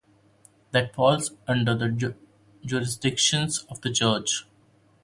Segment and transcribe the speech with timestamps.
[0.71, 2.15] That falls under the
[2.65, 4.45] jurisdiction of the church.